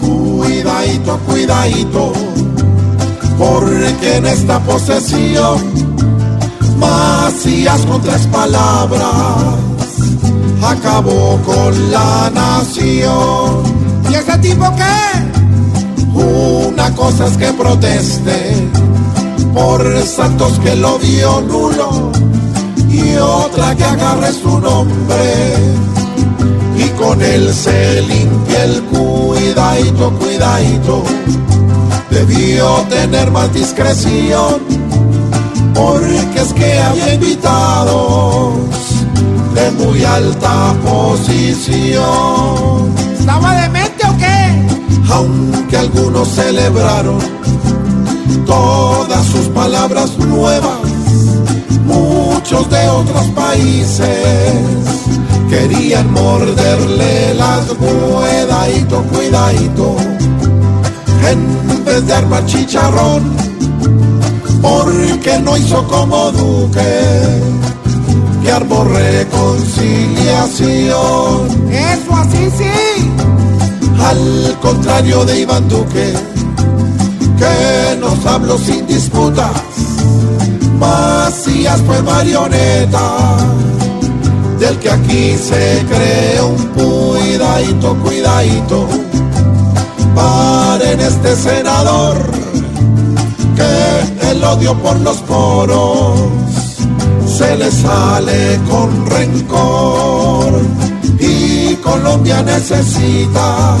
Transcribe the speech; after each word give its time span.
Cuidadito, 0.00 1.18
cuidadito, 1.26 2.12
porque 3.38 4.16
en 4.16 4.26
esta 4.26 4.58
posesión, 4.60 5.58
Macías 6.78 7.80
con 7.86 8.00
tres 8.02 8.26
palabras, 8.26 9.56
acabó 10.62 11.38
con 11.44 11.90
la 11.90 12.30
nación. 12.34 13.62
¿Y 14.10 14.14
ese 14.14 14.38
tipo 14.38 14.66
qué? 14.76 16.10
Una 16.14 16.94
cosa 16.94 17.26
es 17.26 17.36
que 17.36 17.52
proteste 17.52 18.68
por 19.54 20.02
santos 20.02 20.58
que 20.60 20.76
lo 20.76 20.98
vio 20.98 21.40
nulo 21.42 22.12
y 22.88 23.16
otra 23.16 23.74
que 23.74 23.84
agarre 23.84 24.32
su 24.32 24.58
nombre 24.58 25.80
con 27.00 27.20
él 27.22 27.52
se 27.54 28.02
limpia 28.02 28.64
el 28.64 28.82
cuidadito, 28.82 30.12
cuidadito. 30.18 31.02
Debió 32.10 32.66
tener 32.90 33.30
más 33.30 33.52
discreción 33.54 34.60
porque 35.74 36.40
es 36.40 36.52
que 36.52 36.78
había 36.78 37.14
invitados 37.14 38.54
de 39.54 39.70
muy 39.82 40.04
alta 40.04 40.74
posición. 40.84 42.02
¿Estaba 43.18 43.62
demente 43.62 44.06
o 44.06 44.16
qué? 44.18 44.66
Aunque 45.10 45.76
algunos 45.78 46.28
celebraron 46.28 47.18
todas 48.44 49.24
sus 49.26 49.48
palabras 49.48 50.18
nuevas, 50.18 50.80
muchos 51.86 52.68
de 52.68 52.88
otros 52.88 53.24
países 53.28 55.00
querían 55.50 56.10
morderle 56.12 57.34
las 57.34 57.66
cuidadito, 57.66 59.02
cuidadito, 59.12 59.96
en 61.28 61.84
vez 61.84 62.06
de 62.06 62.14
armar 62.14 62.46
chicharrón, 62.46 63.36
porque 64.62 65.40
no 65.40 65.56
hizo 65.56 65.84
como 65.88 66.30
Duque, 66.30 67.02
que 68.42 68.52
armó 68.52 68.84
reconciliación. 68.84 71.70
Eso 71.70 72.14
así 72.14 72.48
sí. 72.56 72.70
Al 74.02 74.56
contrario 74.62 75.24
de 75.24 75.40
Iván 75.40 75.68
Duque, 75.68 76.14
que 77.38 77.96
nos 77.98 78.24
habló 78.24 78.56
sin 78.56 78.86
disputas, 78.86 79.50
Macías 80.78 81.80
fue 81.86 82.00
marioneta, 82.02 83.36
del 84.60 84.78
que 84.78 84.90
aquí 84.90 85.36
se 85.38 85.84
cree 85.88 86.42
un 86.42 86.56
cuidadito, 86.74 87.96
cuidadito, 87.96 88.86
para 90.14 90.92
en 90.92 91.00
este 91.00 91.34
senador, 91.34 92.16
que 93.56 94.30
el 94.30 94.44
odio 94.44 94.74
por 94.78 95.00
los 95.00 95.16
poros 95.22 96.20
se 97.26 97.56
le 97.56 97.70
sale 97.70 98.60
con 98.70 99.06
rencor. 99.06 100.60
Y 101.18 101.74
Colombia 101.76 102.42
necesita 102.42 103.76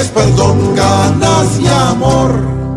es 0.00 0.08
perdón, 0.08 0.74
ganas 0.76 1.58
y 1.60 1.66
amor 1.66 2.69